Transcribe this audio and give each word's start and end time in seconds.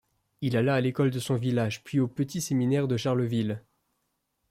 Il 0.41 0.57
alla 0.57 0.73
à 0.73 0.81
l'école 0.81 1.11
de 1.11 1.19
son 1.19 1.35
village 1.35 1.83
puis 1.83 1.99
au 1.99 2.07
petit 2.07 2.41
séminaire 2.41 2.87
de 2.87 2.97
Charleville. 2.97 3.61